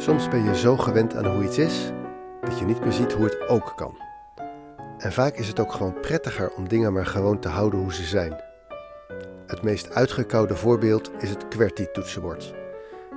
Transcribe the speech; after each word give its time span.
Soms 0.00 0.28
ben 0.28 0.44
je 0.44 0.56
zo 0.56 0.76
gewend 0.76 1.16
aan 1.16 1.26
hoe 1.26 1.44
iets 1.44 1.58
is 1.58 1.90
dat 2.40 2.58
je 2.58 2.64
niet 2.64 2.80
meer 2.80 2.92
ziet 2.92 3.12
hoe 3.12 3.24
het 3.24 3.48
ook 3.48 3.72
kan. 3.76 3.94
En 4.98 5.12
vaak 5.12 5.34
is 5.34 5.48
het 5.48 5.60
ook 5.60 5.72
gewoon 5.72 6.00
prettiger 6.00 6.52
om 6.56 6.68
dingen 6.68 6.92
maar 6.92 7.06
gewoon 7.06 7.38
te 7.38 7.48
houden 7.48 7.80
hoe 7.80 7.94
ze 7.94 8.04
zijn. 8.04 8.40
Het 9.46 9.62
meest 9.62 9.94
uitgekoude 9.94 10.56
voorbeeld 10.56 11.10
is 11.18 11.30
het 11.30 11.44
QWERTY-toetsenbord. 11.48 12.54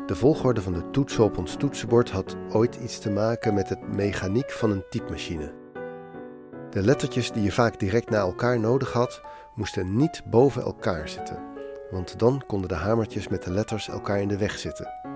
De 0.05 0.16
volgorde 0.16 0.61
van 0.61 0.73
de 0.73 0.89
toetsen 0.89 1.23
op 1.23 1.38
ons 1.38 1.55
toetsenbord 1.55 2.09
had 2.09 2.35
ooit 2.52 2.75
iets 2.75 3.00
te 3.00 3.09
maken 3.09 3.54
met 3.54 3.70
het 3.70 3.93
mechaniek 3.95 4.52
van 4.52 4.71
een 4.71 4.84
typemachine. 4.89 5.54
De 6.70 6.81
lettertjes 6.81 7.31
die 7.31 7.43
je 7.43 7.52
vaak 7.52 7.79
direct 7.79 8.09
na 8.09 8.18
elkaar 8.18 8.59
nodig 8.59 8.91
had, 8.91 9.21
moesten 9.55 9.95
niet 9.95 10.21
boven 10.25 10.61
elkaar 10.61 11.09
zitten, 11.09 11.39
want 11.91 12.20
dan 12.20 12.44
konden 12.47 12.70
de 12.70 12.75
hamertjes 12.75 13.27
met 13.27 13.44
de 13.44 13.52
letters 13.52 13.89
elkaar 13.89 14.22
in 14.22 14.27
de 14.27 14.38
weg 14.38 14.58
zitten. 14.58 15.12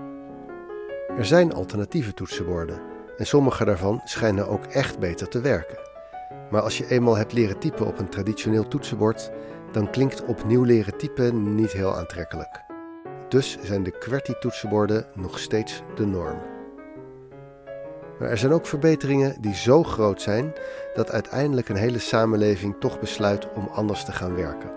Er 1.18 1.24
zijn 1.24 1.54
alternatieve 1.54 2.14
toetsenborden 2.14 2.80
en 3.16 3.26
sommige 3.26 3.64
daarvan 3.64 4.00
schijnen 4.04 4.48
ook 4.48 4.64
echt 4.64 4.98
beter 4.98 5.28
te 5.28 5.40
werken. 5.40 5.78
Maar 6.50 6.62
als 6.62 6.78
je 6.78 6.90
eenmaal 6.90 7.16
hebt 7.16 7.32
leren 7.32 7.58
typen 7.58 7.86
op 7.86 7.98
een 7.98 8.08
traditioneel 8.08 8.68
toetsenbord, 8.68 9.30
dan 9.72 9.90
klinkt 9.90 10.24
opnieuw 10.24 10.62
leren 10.62 10.96
typen 10.96 11.54
niet 11.54 11.72
heel 11.72 11.96
aantrekkelijk. 11.96 12.64
Dus 13.28 13.58
zijn 13.62 13.82
de 13.82 13.98
QWERTY-toetsenborden 13.98 15.06
nog 15.14 15.38
steeds 15.38 15.82
de 15.94 16.06
norm. 16.06 16.38
Maar 18.18 18.28
er 18.28 18.38
zijn 18.38 18.52
ook 18.52 18.66
verbeteringen 18.66 19.36
die 19.40 19.54
zo 19.54 19.82
groot 19.82 20.22
zijn 20.22 20.52
dat 20.94 21.10
uiteindelijk 21.10 21.68
een 21.68 21.76
hele 21.76 21.98
samenleving 21.98 22.76
toch 22.80 23.00
besluit 23.00 23.52
om 23.52 23.68
anders 23.72 24.04
te 24.04 24.12
gaan 24.12 24.34
werken. 24.34 24.70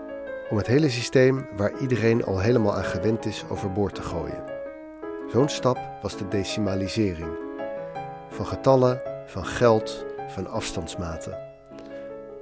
Om 0.50 0.56
het 0.56 0.66
hele 0.66 0.90
systeem 0.90 1.46
waar 1.56 1.80
iedereen 1.80 2.24
al 2.24 2.38
helemaal 2.38 2.74
aan 2.74 2.84
gewend 2.84 3.26
is 3.26 3.44
overboord 3.48 3.94
te 3.94 4.02
gooien. 4.02 4.52
Zo'n 5.32 5.48
stap 5.48 5.78
was 6.02 6.16
de 6.16 6.28
decimalisering. 6.28 7.30
Van 8.28 8.46
getallen, 8.46 9.02
van 9.26 9.46
geld, 9.46 10.04
van 10.28 10.46
afstandsmaten. 10.46 11.38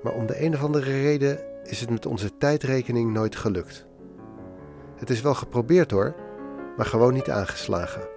Maar 0.02 0.12
om 0.12 0.26
de 0.26 0.42
een 0.44 0.54
of 0.54 0.62
andere 0.62 1.02
reden 1.02 1.38
is 1.64 1.80
het 1.80 1.90
met 1.90 2.06
onze 2.06 2.36
tijdrekening 2.36 3.12
nooit 3.12 3.36
gelukt. 3.36 3.86
Het 4.96 5.10
is 5.10 5.20
wel 5.20 5.34
geprobeerd 5.34 5.90
hoor, 5.90 6.14
maar 6.76 6.86
gewoon 6.86 7.12
niet 7.12 7.30
aangeslagen. 7.30 8.08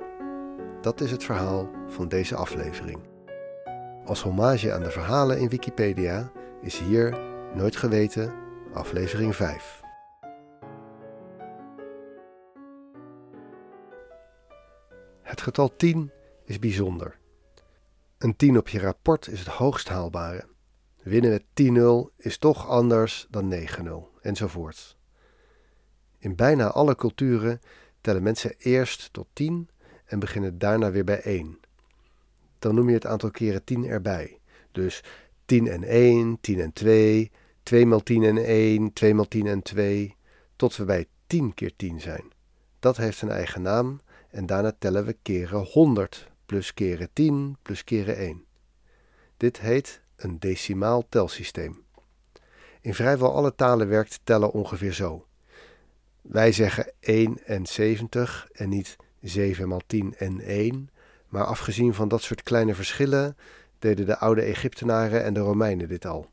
Dat 0.82 1.02
is 1.02 1.12
het 1.12 1.24
verhaal 1.24 1.70
van 1.88 2.08
deze 2.08 2.36
aflevering. 2.36 3.00
Als 4.06 4.22
hommage 4.22 4.74
aan 4.74 4.84
de 4.84 4.92
verhalen 4.92 5.40
in 5.40 5.50
Wikipedia 5.50 6.32
is 6.62 6.80
hier 6.80 7.18
Nooit 7.56 7.76
Geweten, 7.76 8.34
aflevering 8.72 9.36
5. 9.36 9.83
Getal 15.44 15.76
10 15.76 16.12
is 16.46 16.60
bijzonder. 16.60 17.20
Een 18.18 18.36
10 18.36 18.58
op 18.58 18.68
je 18.68 18.80
rapport 18.80 19.28
is 19.28 19.40
het 19.40 19.48
hoogst 19.48 19.90
haalbare. 19.90 20.46
Winnen 21.02 21.32
met 21.32 21.44
10-0 22.12 22.16
is 22.18 22.38
toch 22.38 22.68
anders 22.68 23.28
dan 23.30 23.54
9-0, 23.54 23.60
enzovoort. 24.22 24.98
In 26.20 26.36
bijna 26.36 26.68
alle 26.68 26.96
culturen 26.96 27.60
tellen 28.02 28.24
mensen 28.24 28.56
eerst 28.58 29.14
tot 29.14 29.28
10 29.34 29.70
en 30.06 30.20
beginnen 30.20 30.58
daarna 30.58 30.92
weer 30.92 31.04
bij 31.04 31.22
1. 31.22 31.60
Dan 32.60 32.76
noem 32.76 32.88
je 32.88 32.94
het 32.94 33.06
aantal 33.06 33.32
keren 33.32 33.64
10 33.64 33.86
erbij. 33.86 34.40
Dus 34.72 35.04
10 35.46 35.68
en 35.68 35.84
1, 35.84 36.38
10 36.42 36.60
en 36.60 36.74
2, 36.74 37.32
2 37.64 37.86
maal 37.86 38.04
10 38.04 38.24
en 38.24 38.38
1, 38.38 38.94
2 38.94 39.14
maal 39.14 39.28
10 39.28 39.48
en 39.48 39.62
2, 39.62 40.16
tot 40.56 40.76
we 40.76 40.86
bij 40.86 41.08
10 41.28 41.54
keer 41.54 41.76
10 41.76 42.02
zijn. 42.02 42.32
Dat 42.80 42.98
heeft 42.98 43.22
een 43.22 43.30
eigen 43.30 43.62
naam 43.62 44.02
en 44.34 44.46
daarna 44.46 44.74
tellen 44.80 45.06
we 45.06 45.18
keren 45.22 45.64
100 45.64 46.32
plus 46.46 46.74
keren 46.74 47.10
10 47.14 47.58
plus 47.62 47.84
keren 47.84 48.18
1. 48.18 48.46
Dit 49.38 49.60
heet 49.60 50.02
een 50.16 50.40
decimaal 50.40 51.06
telsysteem. 51.10 51.84
In 52.82 52.94
vrijwel 52.94 53.34
alle 53.34 53.56
talen 53.56 53.88
werkt 53.88 54.20
tellen 54.24 54.52
ongeveer 54.52 54.94
zo. 54.94 55.26
Wij 56.22 56.52
zeggen 56.52 56.92
71 57.00 58.48
en 58.52 58.70
niet 58.70 58.96
7 59.22 59.68
maal 59.68 59.82
10 59.88 60.16
en 60.18 60.40
1, 60.40 60.90
maar 61.28 61.46
afgezien 61.46 61.94
van 61.94 62.08
dat 62.08 62.22
soort 62.22 62.44
kleine 62.44 62.76
verschillen 62.76 63.38
deden 63.80 64.06
de 64.06 64.18
oude 64.18 64.42
Egyptenaren 64.42 65.24
en 65.24 65.34
de 65.34 65.40
Romeinen 65.40 65.88
dit 65.88 66.06
al. 66.06 66.30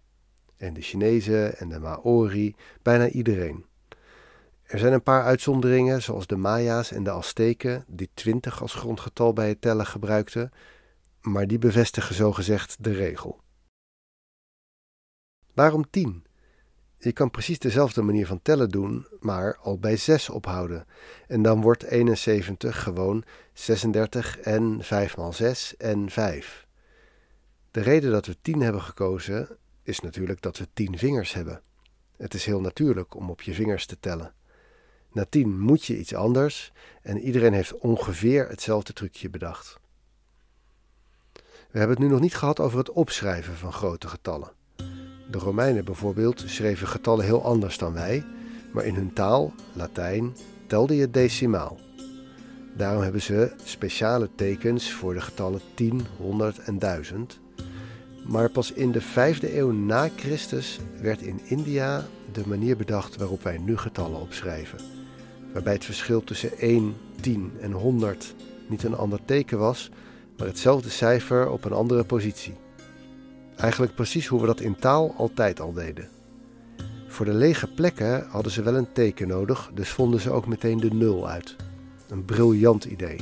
En 0.57 0.75
de 0.75 0.81
Chinezen 0.81 1.59
en 1.59 1.69
de 1.69 1.79
Maori, 1.79 2.55
bijna 2.83 3.09
iedereen. 3.09 3.65
Er 4.71 4.79
zijn 4.79 4.93
een 4.93 5.03
paar 5.03 5.25
uitzonderingen, 5.25 6.03
zoals 6.03 6.27
de 6.27 6.37
Maya's 6.37 6.93
en 6.93 7.03
de 7.03 7.11
Azteken, 7.11 7.85
die 7.87 8.11
20 8.15 8.63
als 8.63 8.75
grondgetal 8.75 9.33
bij 9.33 9.49
het 9.49 9.61
tellen 9.61 9.87
gebruikten, 9.87 10.51
maar 11.21 11.47
die 11.47 11.59
bevestigen 11.59 12.15
zogezegd 12.15 12.77
de 12.85 12.93
regel. 12.93 13.41
Waarom 15.55 15.91
10? 15.91 16.25
Je 16.99 17.13
kan 17.13 17.31
precies 17.31 17.59
dezelfde 17.59 18.03
manier 18.03 18.27
van 18.27 18.43
tellen 18.43 18.69
doen, 18.69 19.07
maar 19.21 19.57
al 19.57 19.79
bij 19.79 19.97
6 19.97 20.29
ophouden. 20.29 20.87
En 21.27 21.43
dan 21.43 21.61
wordt 21.61 21.83
71 21.83 22.83
gewoon 22.83 23.25
36 23.53 24.39
en 24.39 24.79
5 24.85 25.17
maal 25.17 25.33
6 25.33 25.77
en 25.77 26.11
5. 26.11 26.67
De 27.71 27.81
reden 27.81 28.11
dat 28.11 28.27
we 28.27 28.37
10 28.43 28.61
hebben 28.61 28.83
gekozen 28.83 29.49
is 29.83 30.01
natuurlijk 30.01 30.43
dat 30.43 30.59
we 30.59 30.69
10 30.73 30.99
vingers 30.99 31.33
hebben. 31.33 31.63
Het 32.17 32.35
is 32.35 32.45
heel 32.45 32.61
natuurlijk 32.61 33.15
om 33.15 33.31
op 33.31 33.43
je 33.43 33.55
vingers 33.55 33.87
te 33.87 34.01
tellen. 34.01 34.35
Na 35.13 35.25
10 35.29 35.61
moet 35.61 35.85
je 35.85 35.99
iets 35.99 36.15
anders 36.15 36.73
en 37.03 37.19
iedereen 37.19 37.53
heeft 37.53 37.79
ongeveer 37.79 38.49
hetzelfde 38.49 38.93
trucje 38.93 39.31
bedacht. 39.31 39.79
We 41.71 41.79
hebben 41.79 41.97
het 41.97 42.07
nu 42.07 42.13
nog 42.13 42.21
niet 42.21 42.37
gehad 42.37 42.61
over 42.61 42.79
het 42.79 42.91
opschrijven 42.91 43.57
van 43.57 43.73
grote 43.73 44.09
getallen. 44.09 44.53
De 45.31 45.39
Romeinen 45.39 45.85
bijvoorbeeld 45.85 46.45
schreven 46.47 46.89
getallen 46.89 47.25
heel 47.25 47.45
anders 47.45 47.79
dan 47.79 47.93
wij, 47.93 48.25
maar 48.73 48.85
in 48.85 48.95
hun 48.95 49.13
taal, 49.13 49.53
Latijn, 49.73 50.37
telde 50.67 50.97
je 50.97 51.11
decimaal. 51.11 51.79
Daarom 52.77 53.03
hebben 53.03 53.23
ze 53.23 53.53
speciale 53.65 54.29
tekens 54.35 54.93
voor 54.93 55.15
de 55.15 55.21
getallen 55.21 55.61
10, 55.75 56.07
100 56.17 56.59
en 56.59 56.79
1000. 56.79 57.41
Maar 58.27 58.51
pas 58.51 58.73
in 58.73 58.93
de 58.93 59.03
5e 59.03 59.55
eeuw 59.55 59.71
na 59.71 60.09
Christus 60.17 60.79
werd 61.01 61.23
in 61.23 61.41
India 61.45 62.07
de 62.33 62.43
manier 62.47 62.77
bedacht 62.77 63.17
waarop 63.17 63.43
wij 63.43 63.59
nu 63.59 63.77
getallen 63.77 64.21
opschrijven. 64.21 65.00
Waarbij 65.53 65.73
het 65.73 65.85
verschil 65.85 66.25
tussen 66.25 66.59
1, 66.59 66.97
10 67.21 67.53
en 67.61 67.73
100 67.73 68.35
niet 68.69 68.83
een 68.83 68.97
ander 68.97 69.21
teken 69.25 69.59
was, 69.59 69.91
maar 70.37 70.47
hetzelfde 70.47 70.89
cijfer 70.89 71.51
op 71.51 71.65
een 71.65 71.73
andere 71.73 72.05
positie. 72.05 72.55
Eigenlijk 73.57 73.95
precies 73.95 74.27
hoe 74.27 74.41
we 74.41 74.47
dat 74.47 74.61
in 74.61 74.77
taal 74.77 75.15
altijd 75.17 75.61
al 75.61 75.73
deden. 75.73 76.09
Voor 77.09 77.27
de 77.27 77.35
lege 77.35 77.67
plekken 77.67 78.27
hadden 78.29 78.53
ze 78.53 78.63
wel 78.63 78.75
een 78.75 78.93
teken 78.93 79.29
nodig, 79.29 79.71
dus 79.75 79.89
vonden 79.89 80.21
ze 80.21 80.31
ook 80.31 80.47
meteen 80.47 80.81
de 80.81 80.95
nul 80.95 81.29
uit. 81.29 81.57
Een 82.09 82.25
briljant 82.25 82.85
idee. 82.85 83.21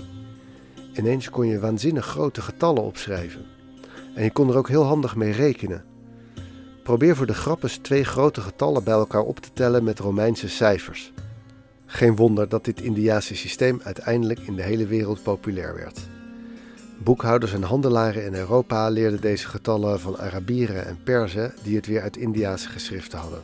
Ineens 0.95 1.31
kon 1.31 1.47
je 1.47 1.59
waanzinnig 1.59 2.07
grote 2.07 2.43
getallen 2.43 2.83
opschrijven. 2.83 3.45
En 4.15 4.25
je 4.25 4.33
kon 4.33 4.49
er 4.49 4.57
ook 4.57 4.69
heel 4.69 4.85
handig 4.85 5.17
mee 5.17 5.33
rekenen. 5.33 5.85
Probeer 6.83 7.17
voor 7.17 7.27
de 7.27 7.35
grap 7.35 7.63
eens 7.63 7.77
twee 7.77 8.05
grote 8.05 8.41
getallen 8.41 8.85
bij 8.85 8.95
elkaar 8.95 9.23
op 9.23 9.39
te 9.39 9.51
tellen 9.53 9.85
met 9.85 9.99
Romeinse 9.99 10.49
cijfers. 10.49 11.13
Geen 11.91 12.17
wonder 12.17 12.49
dat 12.49 12.65
dit 12.65 12.81
Indiase 12.81 13.37
systeem 13.37 13.81
uiteindelijk 13.83 14.41
in 14.41 14.55
de 14.55 14.63
hele 14.63 14.87
wereld 14.87 15.23
populair 15.23 15.75
werd. 15.75 16.01
Boekhouders 16.99 17.53
en 17.53 17.63
handelaren 17.63 18.25
in 18.25 18.35
Europa 18.35 18.89
leerden 18.89 19.21
deze 19.21 19.49
getallen 19.49 20.01
van 20.01 20.19
Arabieren 20.19 20.87
en 20.87 21.03
Perzen 21.03 21.55
die 21.63 21.77
het 21.77 21.87
weer 21.87 22.03
uit 22.03 22.17
Indiase 22.17 22.69
geschriften 22.69 23.19
hadden. 23.19 23.43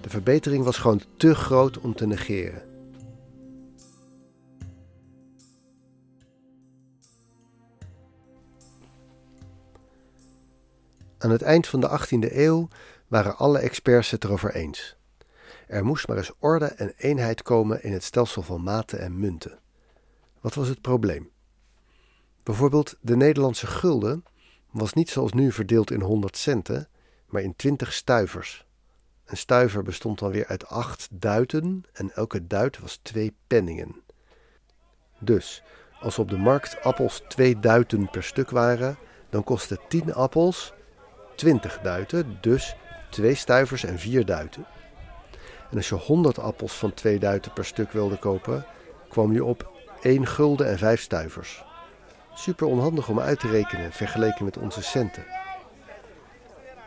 De 0.00 0.08
verbetering 0.08 0.64
was 0.64 0.76
gewoon 0.78 1.02
te 1.16 1.34
groot 1.34 1.78
om 1.78 1.94
te 1.94 2.06
negeren. 2.06 2.62
Aan 11.18 11.30
het 11.30 11.42
eind 11.42 11.66
van 11.66 11.80
de 11.80 12.00
18e 12.00 12.32
eeuw 12.36 12.68
waren 13.08 13.36
alle 13.36 13.58
experts 13.58 14.10
het 14.10 14.24
erover 14.24 14.54
eens. 14.54 14.96
Er 15.72 15.84
moest 15.84 16.08
maar 16.08 16.16
eens 16.16 16.32
orde 16.38 16.66
en 16.66 16.92
eenheid 16.96 17.42
komen 17.42 17.82
in 17.82 17.92
het 17.92 18.02
stelsel 18.02 18.42
van 18.42 18.62
maten 18.62 19.00
en 19.00 19.18
munten. 19.18 19.58
Wat 20.40 20.54
was 20.54 20.68
het 20.68 20.80
probleem? 20.80 21.30
Bijvoorbeeld 22.42 22.96
de 23.00 23.16
Nederlandse 23.16 23.66
gulden 23.66 24.24
was 24.70 24.92
niet 24.92 25.10
zoals 25.10 25.32
nu 25.32 25.52
verdeeld 25.52 25.90
in 25.90 26.00
100 26.00 26.36
centen, 26.36 26.88
maar 27.26 27.42
in 27.42 27.56
20 27.56 27.92
stuivers. 27.92 28.66
Een 29.24 29.36
stuiver 29.36 29.82
bestond 29.82 30.18
dan 30.18 30.30
weer 30.30 30.46
uit 30.46 30.66
acht 30.66 31.08
duiten 31.10 31.84
en 31.92 32.14
elke 32.14 32.46
duit 32.46 32.78
was 32.78 32.96
twee 33.02 33.36
penningen. 33.46 34.02
Dus, 35.18 35.62
als 36.00 36.18
op 36.18 36.28
de 36.28 36.38
markt 36.38 36.82
appels 36.82 37.24
twee 37.28 37.60
duiten 37.60 38.10
per 38.10 38.22
stuk 38.22 38.50
waren, 38.50 38.96
dan 39.30 39.44
kostte 39.44 39.78
10 39.88 40.14
appels 40.14 40.72
20 41.36 41.80
duiten, 41.80 42.38
dus 42.40 42.76
twee 43.10 43.34
stuivers 43.34 43.84
en 43.84 43.98
vier 43.98 44.24
duiten. 44.26 44.66
En 45.72 45.78
als 45.78 45.88
je 45.88 45.94
100 45.94 46.38
appels 46.38 46.72
van 46.72 46.94
twee 46.94 47.18
duiten 47.18 47.52
per 47.52 47.64
stuk 47.64 47.92
wilde 47.92 48.18
kopen, 48.18 48.66
kwam 49.08 49.32
je 49.32 49.44
op 49.44 49.70
1 50.00 50.26
gulden 50.26 50.68
en 50.68 50.78
5 50.78 51.00
stuivers. 51.00 51.64
Super 52.34 52.66
onhandig 52.66 53.08
om 53.08 53.20
uit 53.20 53.40
te 53.40 53.48
rekenen 53.48 53.92
vergeleken 53.92 54.44
met 54.44 54.58
onze 54.58 54.82
centen. 54.82 55.24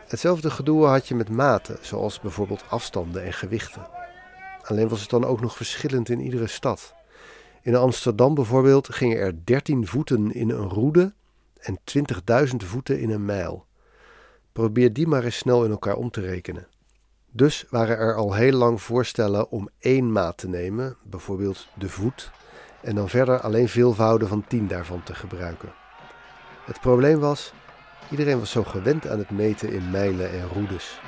Hetzelfde 0.06 0.50
gedoe 0.50 0.86
had 0.86 1.08
je 1.08 1.14
met 1.14 1.28
maten, 1.28 1.78
zoals 1.80 2.20
bijvoorbeeld 2.20 2.64
afstanden 2.68 3.24
en 3.24 3.32
gewichten. 3.32 3.86
Alleen 4.62 4.88
was 4.88 5.00
het 5.00 5.10
dan 5.10 5.24
ook 5.24 5.40
nog 5.40 5.56
verschillend 5.56 6.08
in 6.08 6.20
iedere 6.20 6.46
stad. 6.46 6.94
In 7.62 7.76
Amsterdam 7.76 8.34
bijvoorbeeld 8.34 8.94
gingen 8.94 9.18
er 9.18 9.44
13 9.44 9.86
voeten 9.86 10.32
in 10.32 10.50
een 10.50 10.68
roede 10.68 11.14
en 11.60 11.78
20.000 12.48 12.56
voeten 12.56 13.00
in 13.00 13.10
een 13.10 13.24
mijl. 13.24 13.66
Probeer 14.52 14.92
die 14.92 15.06
maar 15.06 15.24
eens 15.24 15.36
snel 15.36 15.64
in 15.64 15.70
elkaar 15.70 15.96
om 15.96 16.10
te 16.10 16.20
rekenen. 16.20 16.68
Dus 17.36 17.64
waren 17.70 17.98
er 17.98 18.14
al 18.14 18.34
heel 18.34 18.52
lang 18.52 18.82
voorstellen 18.82 19.50
om 19.50 19.68
één 19.78 20.12
maat 20.12 20.38
te 20.38 20.48
nemen, 20.48 20.96
bijvoorbeeld 21.02 21.66
de 21.74 21.88
voet, 21.88 22.30
en 22.80 22.94
dan 22.94 23.08
verder 23.08 23.40
alleen 23.40 23.68
veelvouden 23.68 24.28
van 24.28 24.44
10 24.46 24.66
daarvan 24.66 25.02
te 25.02 25.14
gebruiken. 25.14 25.72
Het 26.64 26.80
probleem 26.80 27.18
was, 27.18 27.52
iedereen 28.10 28.38
was 28.38 28.50
zo 28.50 28.62
gewend 28.62 29.08
aan 29.08 29.18
het 29.18 29.30
meten 29.30 29.72
in 29.72 29.90
mijlen 29.90 30.30
en 30.30 30.48
roedes. 30.48 31.00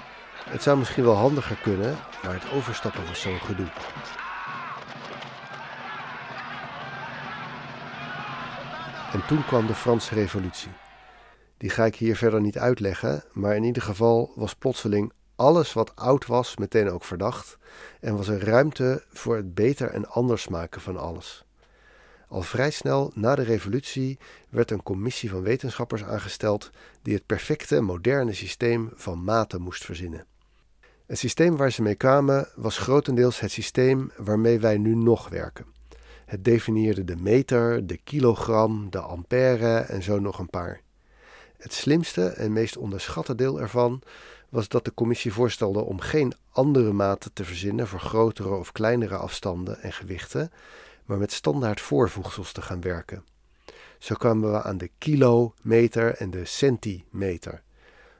Het 0.44 0.62
zou 0.62 0.78
misschien 0.78 1.04
wel 1.04 1.14
handiger 1.14 1.56
kunnen, 1.56 1.96
maar 2.22 2.34
het 2.34 2.52
overstappen 2.52 3.06
was 3.06 3.20
zo'n 3.20 3.40
gedoe. 3.40 3.68
En 9.12 9.26
toen 9.26 9.44
kwam 9.44 9.66
de 9.66 9.74
Franse 9.74 10.14
Revolutie. 10.14 10.72
Die 11.56 11.70
ga 11.70 11.84
ik 11.84 11.96
hier 11.96 12.16
verder 12.16 12.40
niet 12.40 12.58
uitleggen, 12.58 13.24
maar 13.32 13.56
in 13.56 13.64
ieder 13.64 13.82
geval 13.82 14.32
was 14.34 14.54
plotseling 14.54 15.12
alles 15.38 15.72
wat 15.72 15.96
oud 15.96 16.26
was 16.26 16.56
meteen 16.56 16.90
ook 16.90 17.04
verdacht 17.04 17.58
en 18.00 18.16
was 18.16 18.28
er 18.28 18.44
ruimte 18.44 19.04
voor 19.12 19.36
het 19.36 19.54
beter 19.54 19.90
en 19.90 20.08
anders 20.08 20.48
maken 20.48 20.80
van 20.80 20.96
alles. 20.96 21.44
Al 22.28 22.42
vrij 22.42 22.70
snel 22.70 23.12
na 23.14 23.34
de 23.34 23.42
revolutie 23.42 24.18
werd 24.48 24.70
een 24.70 24.82
commissie 24.82 25.30
van 25.30 25.42
wetenschappers 25.42 26.04
aangesteld 26.04 26.70
die 27.02 27.14
het 27.14 27.26
perfecte 27.26 27.80
moderne 27.80 28.32
systeem 28.32 28.90
van 28.94 29.24
maten 29.24 29.60
moest 29.60 29.84
verzinnen. 29.84 30.26
Het 31.06 31.18
systeem 31.18 31.56
waar 31.56 31.72
ze 31.72 31.82
mee 31.82 31.94
kwamen 31.94 32.48
was 32.54 32.78
grotendeels 32.78 33.40
het 33.40 33.50
systeem 33.50 34.10
waarmee 34.16 34.60
wij 34.60 34.78
nu 34.78 34.94
nog 34.94 35.28
werken. 35.28 35.66
Het 36.26 36.44
definieerde 36.44 37.04
de 37.04 37.16
meter, 37.16 37.86
de 37.86 37.96
kilogram, 37.96 38.90
de 38.90 39.00
ampère 39.00 39.78
en 39.78 40.02
zo 40.02 40.18
nog 40.18 40.38
een 40.38 40.50
paar. 40.50 40.80
Het 41.58 41.72
slimste 41.72 42.26
en 42.26 42.52
meest 42.52 42.76
onderschatte 42.76 43.34
deel 43.34 43.60
ervan 43.60 44.02
was 44.48 44.68
dat 44.68 44.84
de 44.84 44.94
commissie 44.94 45.32
voorstelde 45.32 45.80
om 45.80 46.00
geen 46.00 46.32
andere 46.50 46.92
maten 46.92 47.32
te 47.32 47.44
verzinnen 47.44 47.88
voor 47.88 48.00
grotere 48.00 48.54
of 48.54 48.72
kleinere 48.72 49.16
afstanden 49.16 49.80
en 49.80 49.92
gewichten, 49.92 50.52
maar 51.04 51.18
met 51.18 51.32
standaard 51.32 51.80
voorvoegsels 51.80 52.52
te 52.52 52.62
gaan 52.62 52.80
werken. 52.80 53.24
Zo 53.98 54.14
kwamen 54.14 54.52
we 54.52 54.62
aan 54.62 54.78
de 54.78 54.90
kilometer 54.98 56.14
en 56.14 56.30
de 56.30 56.44
centimeter. 56.44 57.62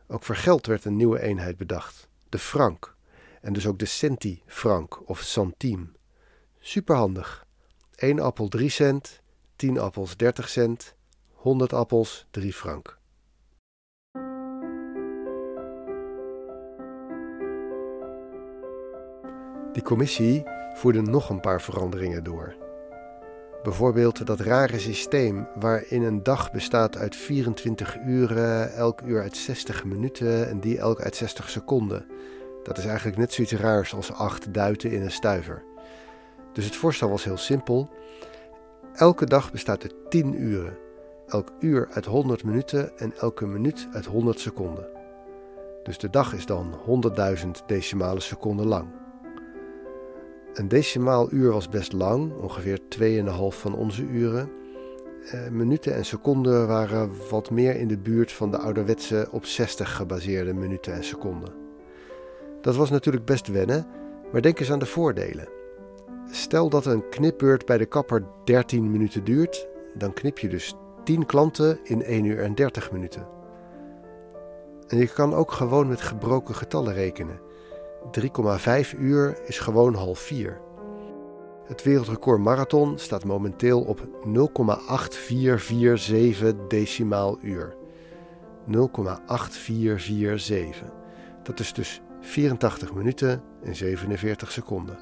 Ook 0.06 0.22
voor 0.22 0.36
geld 0.36 0.66
werd 0.66 0.84
een 0.84 0.96
nieuwe 0.96 1.20
eenheid 1.20 1.56
bedacht, 1.56 2.08
de 2.28 2.38
frank, 2.38 2.94
en 3.40 3.52
dus 3.52 3.66
ook 3.66 3.78
de 3.78 3.84
centifrank 3.84 5.08
of 5.08 5.20
centime. 5.20 5.86
Superhandig. 6.60 7.46
1 7.94 8.20
appel 8.20 8.48
3 8.48 8.68
cent, 8.68 9.20
10 9.56 9.78
appels 9.78 10.16
30 10.16 10.48
cent, 10.48 10.94
100 11.32 11.72
appels 11.72 12.26
3 12.30 12.52
frank. 12.52 12.97
Die 19.78 19.86
commissie 19.86 20.42
voerde 20.74 21.00
nog 21.00 21.30
een 21.30 21.40
paar 21.40 21.60
veranderingen 21.62 22.24
door. 22.24 22.54
Bijvoorbeeld 23.62 24.26
dat 24.26 24.40
rare 24.40 24.78
systeem 24.78 25.48
waarin 25.54 26.02
een 26.02 26.22
dag 26.22 26.52
bestaat 26.52 26.96
uit 26.96 27.16
24 27.16 27.96
uren, 28.06 28.72
elk 28.74 29.00
uur 29.00 29.22
uit 29.22 29.36
60 29.36 29.84
minuten 29.84 30.48
en 30.48 30.60
die 30.60 30.78
elk 30.78 31.00
uit 31.00 31.16
60 31.16 31.50
seconden. 31.50 32.06
Dat 32.62 32.78
is 32.78 32.84
eigenlijk 32.84 33.16
net 33.16 33.32
zoiets 33.32 33.52
raars 33.52 33.94
als 33.94 34.12
acht 34.12 34.54
duiten 34.54 34.90
in 34.90 35.02
een 35.02 35.10
stuiver. 35.10 35.62
Dus 36.52 36.64
het 36.64 36.76
voorstel 36.76 37.10
was 37.10 37.24
heel 37.24 37.36
simpel. 37.36 37.90
Elke 38.94 39.26
dag 39.26 39.52
bestaat 39.52 39.82
uit 39.82 39.94
10 40.10 40.42
uren. 40.42 40.76
Elk 41.26 41.52
uur 41.60 41.88
uit 41.90 42.04
100 42.04 42.44
minuten 42.44 42.98
en 42.98 43.12
elke 43.18 43.46
minuut 43.46 43.88
uit 43.92 44.06
100 44.06 44.40
seconden. 44.40 44.86
Dus 45.82 45.98
de 45.98 46.10
dag 46.10 46.34
is 46.34 46.46
dan 46.46 46.78
100.000 47.44 47.48
decimale 47.66 48.20
seconden 48.20 48.66
lang. 48.66 49.06
Een 50.58 50.68
decimaal 50.68 51.32
uur 51.32 51.52
was 51.52 51.68
best 51.68 51.92
lang, 51.92 52.32
ongeveer 52.40 52.78
2,5 52.88 53.58
van 53.60 53.74
onze 53.74 54.02
uren. 54.02 54.50
Eh, 55.30 55.48
minuten 55.48 55.94
en 55.94 56.04
seconden 56.04 56.66
waren 56.66 57.10
wat 57.30 57.50
meer 57.50 57.76
in 57.76 57.88
de 57.88 57.98
buurt 57.98 58.32
van 58.32 58.50
de 58.50 58.58
ouderwetse 58.58 59.28
op 59.30 59.44
60 59.44 59.96
gebaseerde 59.96 60.54
minuten 60.54 60.92
en 60.92 61.04
seconden. 61.04 61.52
Dat 62.60 62.76
was 62.76 62.90
natuurlijk 62.90 63.24
best 63.24 63.46
wennen, 63.46 63.86
maar 64.32 64.42
denk 64.42 64.60
eens 64.60 64.72
aan 64.72 64.78
de 64.78 64.86
voordelen. 64.86 65.48
Stel 66.30 66.68
dat 66.68 66.86
een 66.86 67.08
knipbeurt 67.08 67.66
bij 67.66 67.78
de 67.78 67.86
kapper 67.86 68.24
13 68.44 68.90
minuten 68.90 69.24
duurt, 69.24 69.68
dan 69.94 70.12
knip 70.12 70.38
je 70.38 70.48
dus 70.48 70.74
10 71.04 71.26
klanten 71.26 71.78
in 71.82 72.02
1 72.02 72.24
uur 72.24 72.38
en 72.38 72.54
30 72.54 72.92
minuten. 72.92 73.26
En 74.88 74.98
je 74.98 75.08
kan 75.08 75.34
ook 75.34 75.52
gewoon 75.52 75.88
met 75.88 76.00
gebroken 76.00 76.54
getallen 76.54 76.94
rekenen. 76.94 77.40
3,5 78.10 78.98
uur 78.98 79.38
is 79.46 79.58
gewoon 79.58 79.94
half 79.94 80.18
4. 80.18 80.60
Het 81.64 81.82
wereldrecord 81.82 82.40
marathon 82.40 82.98
staat 82.98 83.24
momenteel 83.24 83.80
op 83.80 84.06
0,8447 84.24 86.66
decimaal 86.68 87.38
uur. 87.42 87.76
0,8447. 88.66 88.72
Dat 91.42 91.60
is 91.60 91.72
dus 91.72 92.02
84 92.20 92.94
minuten 92.94 93.42
en 93.62 93.76
47 93.76 94.52
seconden. 94.52 94.98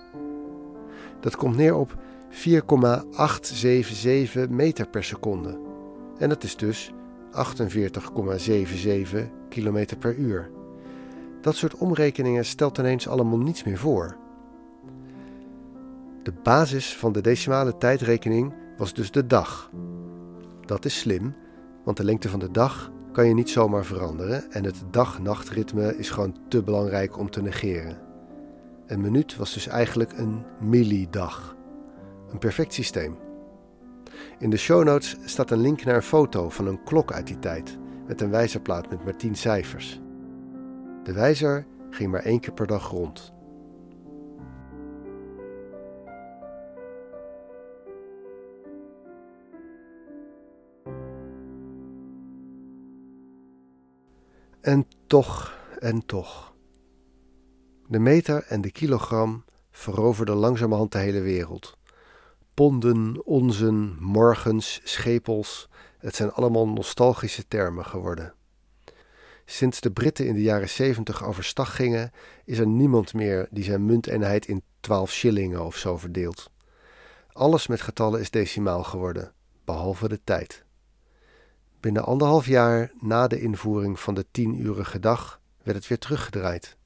Dat 1.21 1.37
komt 1.37 1.57
neer 1.57 1.75
op 1.75 1.95
4,877 2.29 4.49
meter 4.49 4.89
per 4.89 5.05
seconde. 5.05 5.59
En 6.19 6.29
dat 6.29 6.43
is 6.43 6.57
dus 6.57 6.93
48,77 7.33 7.39
kilometer 9.49 9.97
per 9.97 10.15
uur. 10.15 10.51
Dat 11.47 11.57
soort 11.57 11.75
omrekeningen 11.75 12.45
stelt 12.45 12.79
ineens 12.79 13.09
allemaal 13.09 13.39
niets 13.39 13.65
meer 13.65 13.79
voor. 13.79 14.17
De 16.23 16.33
basis 16.43 16.97
van 16.97 17.13
de 17.13 17.21
decimale 17.21 17.77
tijdrekening 17.77 18.55
was 18.77 18.95
dus 18.95 19.11
de 19.11 19.27
dag. 19.27 19.71
Dat 20.61 20.85
is 20.85 20.99
slim, 20.99 21.35
want 21.85 21.97
de 21.97 22.05
lengte 22.05 22.29
van 22.29 22.39
de 22.39 22.51
dag 22.51 22.93
kan 23.13 23.27
je 23.27 23.35
niet 23.35 23.51
zomaar 23.51 23.85
veranderen 23.85 24.51
en 24.51 24.65
het 24.65 24.83
dag-nachtritme 24.91 25.97
is 25.97 26.11
gewoon 26.11 26.37
te 26.49 26.63
belangrijk 26.63 27.19
om 27.19 27.31
te 27.31 27.43
negeren. 27.43 27.99
Een 28.87 29.01
minuut 29.01 29.37
was 29.37 29.55
dus 29.55 29.67
eigenlijk 29.67 30.13
een 30.19 30.45
millidag. 30.61 31.57
Een 32.31 32.39
perfect 32.39 32.73
systeem. 32.73 33.17
In 34.39 34.51
de 34.51 34.57
show 34.57 34.85
notes 34.85 35.17
staat 35.25 35.51
een 35.51 35.61
link 35.61 35.85
naar 35.85 35.95
een 35.97 36.03
foto 36.03 36.49
van 36.49 36.67
een 36.67 36.83
klok 36.85 37.13
uit 37.13 37.27
die 37.27 37.39
tijd 37.39 37.79
met 38.07 38.21
een 38.21 38.31
wijzerplaat 38.31 38.91
met 38.91 39.05
maar 39.05 39.17
10 39.17 39.35
cijfers. 39.35 40.01
De 41.07 41.13
wijzer 41.13 41.67
ging 41.91 42.11
maar 42.11 42.23
één 42.23 42.41
keer 42.41 42.53
per 42.53 42.67
dag 42.67 42.91
rond. 42.91 43.33
En 54.61 54.87
toch, 55.07 55.59
en 55.79 56.07
toch. 56.07 56.55
De 57.89 57.99
meter 57.99 58.45
en 58.49 58.61
de 58.61 58.71
kilogram 58.71 59.45
veroverden 59.71 60.37
langzamerhand 60.37 60.93
de 60.93 60.99
hele 60.99 61.21
wereld. 61.21 61.79
Ponden, 62.55 63.27
onzen, 63.27 63.97
morgens, 64.01 64.81
schepels, 64.85 65.69
het 65.99 66.15
zijn 66.15 66.33
allemaal 66.33 66.69
nostalgische 66.69 67.47
termen 67.49 67.85
geworden. 67.85 68.36
Sinds 69.49 69.81
de 69.81 69.91
Britten 69.91 70.27
in 70.27 70.35
de 70.35 70.43
jaren 70.43 70.69
70 70.69 71.25
overstag 71.25 71.77
gingen, 71.77 72.11
is 72.45 72.59
er 72.59 72.67
niemand 72.67 73.15
meer 73.15 73.49
die 73.51 73.65
zijn 73.65 73.87
munteenheid 73.87 74.47
in 74.47 74.63
12 74.81 75.13
shillingen 75.13 75.65
of 75.65 75.77
zo 75.77 75.97
verdeelt. 75.97 76.51
Alles 77.33 77.67
met 77.67 77.81
getallen 77.81 78.21
is 78.21 78.31
decimaal 78.31 78.85
geworden, 78.85 79.33
behalve 79.65 80.09
de 80.09 80.21
tijd. 80.25 80.65
Binnen 81.81 82.05
anderhalf 82.05 82.47
jaar 82.47 82.93
na 83.01 83.27
de 83.27 83.41
invoering 83.41 84.01
van 84.01 84.15
de 84.15 84.25
10-urige 84.25 84.99
dag 84.99 85.41
werd 85.63 85.77
het 85.77 85.87
weer 85.87 85.99
teruggedraaid. 85.99 86.77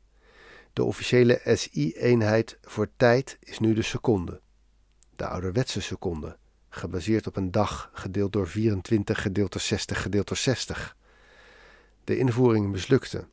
De 0.73 0.85
officiële 0.85 1.41
SI-eenheid 1.45 2.59
voor 2.63 2.89
tijd 2.97 3.39
is 3.41 3.59
nu 3.59 3.75
de 3.75 3.83
seconde. 3.83 4.41
De 5.17 5.27
ouderwetse 5.27 5.81
seconde, 5.81 6.37
gebaseerd 6.69 7.27
op 7.27 7.37
een 7.37 7.51
dag 7.51 7.91
gedeeld 7.93 8.33
door 8.33 8.49
24 8.49 9.23
gedeeld 9.23 9.53
door 9.53 9.61
60 9.61 10.03
gedeeld 10.03 10.29
door 10.29 10.37
60. 10.37 10.97
De 12.05 12.19
invoering 12.19 12.71
mislukte. 12.71 13.27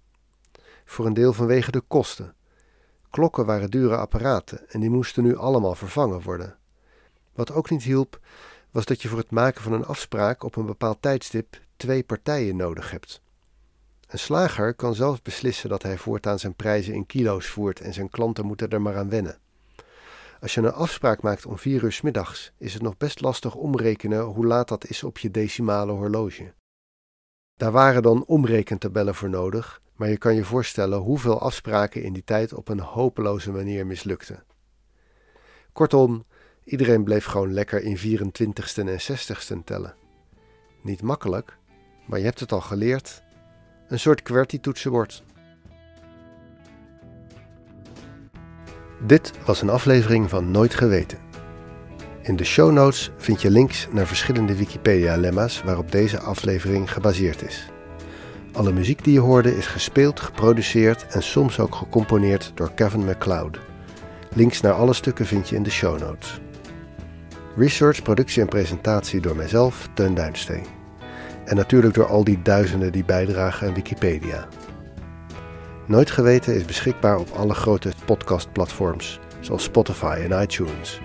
Voor 0.86 1.06
een 1.06 1.14
deel 1.14 1.34
vanwege 1.34 1.72
de 1.72 1.82
kosten. 1.82 2.36
Klokken 3.10 3.46
waren 3.46 3.72
dure 3.72 3.98
apparaten 3.98 4.70
en 4.70 4.80
die 4.80 4.90
moesten 4.90 5.24
nu 5.24 5.38
allemaal 5.38 5.76
vervangen 5.76 6.22
worden. 6.22 6.58
Wat 7.34 7.52
ook 7.52 7.70
niet 7.70 7.84
hielp, 7.84 8.20
was 8.72 8.86
dat 8.86 9.02
je 9.02 9.08
voor 9.08 9.18
het 9.18 9.32
maken 9.32 9.62
van 9.62 9.74
een 9.74 9.86
afspraak 9.86 10.44
op 10.44 10.56
een 10.56 10.66
bepaald 10.66 11.02
tijdstip 11.02 11.62
twee 11.78 12.04
partijen 12.04 12.56
nodig 12.56 12.92
hebt. 12.92 13.22
Een 14.08 14.20
slager 14.20 14.74
kan 14.74 14.96
zelf 14.96 15.22
beslissen 15.22 15.70
dat 15.70 15.84
hij 15.84 15.98
voortaan 15.98 16.40
zijn 16.40 16.56
prijzen 16.56 16.94
in 16.94 17.06
kilo's 17.06 17.48
voert 17.48 17.80
en 17.80 17.94
zijn 17.94 18.10
klanten 18.10 18.46
moeten 18.46 18.70
er 18.70 18.82
maar 18.82 18.98
aan 18.98 19.10
wennen. 19.10 19.40
Als 20.42 20.54
je 20.54 20.62
een 20.62 20.74
afspraak 20.74 21.22
maakt 21.22 21.46
om 21.46 21.58
vier 21.58 21.84
uur 21.84 22.00
middags, 22.04 22.52
is 22.58 22.74
het 22.74 22.82
nog 22.82 22.98
best 22.98 23.22
lastig 23.22 23.56
omrekenen 23.56 24.22
hoe 24.22 24.46
laat 24.46 24.68
dat 24.68 24.88
is 24.88 25.04
op 25.04 25.18
je 25.18 25.32
decimale 25.32 25.92
horloge. 25.92 26.54
Daar 27.58 27.72
waren 27.72 28.02
dan 28.02 28.26
omrekentabellen 28.26 29.16
voor 29.16 29.30
nodig, 29.30 29.82
maar 29.96 30.10
je 30.10 30.18
kan 30.18 30.36
je 30.36 30.44
voorstellen 30.44 31.00
hoeveel 31.00 31.42
afspraken 31.42 32.04
in 32.04 32.14
die 32.14 32.24
tijd 32.24 32.54
op 32.54 32.68
een 32.68 32.80
hopeloze 32.80 33.52
manier 33.52 33.86
mislukten. 33.86 34.44
Kortom, 35.72 36.26
iedereen 36.64 37.04
bleef 37.04 37.26
gewoon 37.26 37.54
lekker 37.54 37.82
in 37.82 37.98
24ste 37.98 38.86
en 38.86 39.00
60ste 39.00 39.64
tellen. 39.64 39.96
Niet 40.82 41.02
makkelijk, 41.02 41.58
maar 42.06 42.20
je 42.20 42.26
hebt 42.26 42.40
het 42.40 42.52
al 42.52 42.62
geleerd. 42.62 43.24
Een 43.88 44.00
soort 44.00 44.22
QWERTY-toetsenbord. 44.22 45.24
Dit 49.06 49.34
was 49.46 49.62
een 49.62 49.70
aflevering 49.70 50.30
van 50.30 50.52
Nooit 50.52 50.74
Geweten. 50.74 51.27
In 52.28 52.36
de 52.36 52.44
show 52.44 52.72
notes 52.72 53.12
vind 53.18 53.42
je 53.42 53.52
links 53.52 53.88
naar 53.92 54.08
verschillende 54.08 54.56
Wikipedia-lemma's 54.56 55.64
waarop 55.64 55.92
deze 55.92 56.20
aflevering 56.20 56.92
gebaseerd 56.92 57.42
is. 57.42 57.70
Alle 58.54 58.72
muziek 58.72 59.04
die 59.04 59.14
je 59.14 59.20
hoorde 59.20 59.58
is 59.58 59.68
gespeeld, 59.68 60.20
geproduceerd 60.20 61.06
en 61.08 61.24
soms 61.24 61.60
ook 61.60 61.76
gecomponeerd 61.76 62.52
door 62.56 62.74
Kevin 62.74 63.06
MacLeod. 63.06 63.60
Links 64.34 64.62
naar 64.62 64.74
alle 64.74 64.94
stukken 64.94 65.26
vind 65.26 65.50
je 65.50 65.56
in 65.56 65.64
de 65.64 65.70
show 65.70 66.00
notes. 66.00 66.40
Research, 67.56 68.02
productie 68.02 68.42
en 68.42 68.48
presentatie 68.48 69.22
door 69.22 69.36
mijzelf, 69.36 69.90
Teun 69.94 70.14
Duinsteen. 70.14 70.66
En 71.46 71.56
natuurlijk 71.56 71.94
door 71.94 72.08
al 72.08 72.24
die 72.24 72.42
duizenden 72.42 72.92
die 72.92 73.06
bijdragen 73.06 73.68
aan 73.68 73.74
Wikipedia. 73.74 74.48
Nooit 75.86 76.12
Geweten 76.12 76.56
is 76.56 76.66
beschikbaar 76.66 77.18
op 77.18 77.30
alle 77.30 77.54
grote 77.54 77.92
podcastplatforms, 78.06 79.20
zoals 79.40 79.64
Spotify 79.64 80.20
en 80.30 80.42
iTunes. 80.42 81.00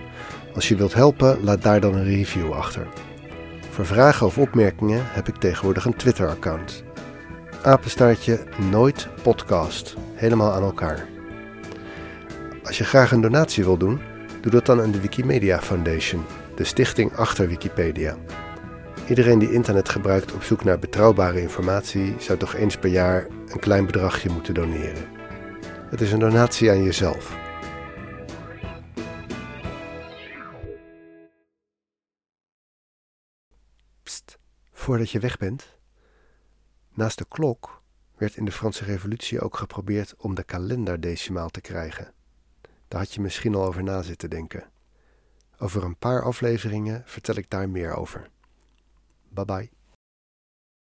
Als 0.55 0.67
je 0.67 0.75
wilt 0.75 0.93
helpen, 0.93 1.43
laat 1.43 1.61
daar 1.61 1.79
dan 1.79 1.95
een 1.95 2.05
review 2.05 2.51
achter. 2.51 2.87
Voor 3.69 3.85
vragen 3.85 4.25
of 4.25 4.37
opmerkingen 4.37 5.01
heb 5.05 5.27
ik 5.27 5.35
tegenwoordig 5.35 5.85
een 5.85 5.95
Twitter-account. 5.95 6.83
Apenstaartje 7.61 8.43
Nooit 8.69 9.07
Podcast. 9.21 9.95
Helemaal 10.13 10.51
aan 10.51 10.63
elkaar. 10.63 11.05
Als 12.63 12.77
je 12.77 12.83
graag 12.83 13.11
een 13.11 13.21
donatie 13.21 13.63
wil 13.63 13.77
doen, 13.77 13.99
doe 14.41 14.51
dat 14.51 14.65
dan 14.65 14.81
aan 14.81 14.91
de 14.91 15.01
Wikimedia 15.01 15.61
Foundation, 15.61 16.25
de 16.55 16.63
stichting 16.63 17.15
achter 17.15 17.47
Wikipedia. 17.47 18.15
Iedereen 19.09 19.39
die 19.39 19.51
internet 19.51 19.89
gebruikt 19.89 20.33
op 20.33 20.43
zoek 20.43 20.63
naar 20.63 20.79
betrouwbare 20.79 21.41
informatie 21.41 22.15
zou 22.17 22.37
toch 22.37 22.55
eens 22.55 22.77
per 22.77 22.89
jaar 22.89 23.27
een 23.47 23.59
klein 23.59 23.85
bedragje 23.85 24.29
moeten 24.29 24.53
doneren. 24.53 25.05
Het 25.89 26.01
is 26.01 26.11
een 26.11 26.19
donatie 26.19 26.71
aan 26.71 26.83
jezelf. 26.83 27.42
Voordat 34.73 35.11
je 35.11 35.19
weg 35.19 35.37
bent. 35.37 35.77
Naast 36.93 37.17
de 37.17 37.25
klok 37.25 37.81
werd 38.15 38.35
in 38.35 38.45
de 38.45 38.51
Franse 38.51 38.83
Revolutie 38.83 39.41
ook 39.41 39.57
geprobeerd 39.57 40.15
om 40.17 40.35
de 40.35 40.43
kalenderdecimaal 40.43 41.49
te 41.49 41.61
krijgen. 41.61 42.13
Daar 42.87 42.99
had 42.99 43.13
je 43.13 43.21
misschien 43.21 43.55
al 43.55 43.65
over 43.65 43.83
na 43.83 44.01
zitten 44.01 44.29
denken. 44.29 44.71
Over 45.57 45.83
een 45.83 45.97
paar 45.97 46.23
afleveringen 46.23 47.01
vertel 47.05 47.35
ik 47.35 47.49
daar 47.49 47.69
meer 47.69 47.93
over. 47.93 48.29
Bye 49.29 49.45
bye. 49.45 49.82